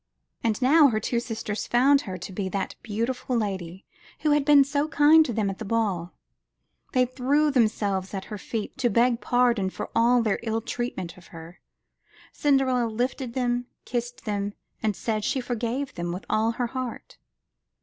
And 0.43 0.59
now 0.63 0.87
her 0.87 0.99
two 0.99 1.19
sisters 1.19 1.67
found 1.67 2.01
her 2.09 2.17
to 2.17 2.33
be 2.33 2.49
that 2.49 2.73
beautiful 2.81 3.37
lady 3.37 3.85
who 4.21 4.31
had 4.31 4.43
been 4.43 4.63
so 4.63 4.87
kind 4.87 5.23
to 5.27 5.31
them 5.31 5.47
at 5.47 5.59
the 5.59 5.63
ball. 5.63 6.15
They 6.93 7.05
threw 7.05 7.51
themselves 7.51 8.11
at 8.15 8.25
her 8.33 8.39
feet 8.39 8.75
to 8.79 8.89
beg 8.89 9.21
pardon 9.21 9.69
for 9.69 9.91
all 9.95 10.23
their 10.23 10.39
ill 10.41 10.61
treatment 10.61 11.17
of 11.17 11.27
her. 11.27 11.59
Cinderella 12.31 12.87
lifted 12.89 13.35
them 13.35 13.67
up, 13.69 13.85
kissed 13.85 14.25
them, 14.25 14.55
and 14.81 14.95
said 14.95 15.23
she 15.23 15.39
forgave 15.39 15.93
them 15.93 16.11
with 16.11 16.25
all 16.27 16.53
her 16.53 16.65
heart. 16.65 17.19